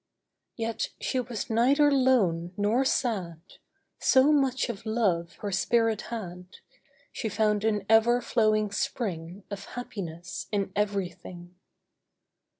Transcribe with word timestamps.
Yet 0.55 0.89
she 0.99 1.19
was 1.19 1.47
neither 1.47 1.91
lone 1.91 2.55
nor 2.57 2.83
sad; 2.83 3.39
So 3.99 4.31
much 4.31 4.67
of 4.67 4.83
love 4.83 5.33
her 5.41 5.51
spirit 5.51 6.01
had, 6.09 6.47
She 7.11 7.29
found 7.29 7.63
an 7.63 7.85
ever 7.87 8.19
flowing 8.19 8.71
spring 8.71 9.43
Of 9.51 9.65
happiness 9.77 10.47
in 10.51 10.71
everything. 10.75 11.53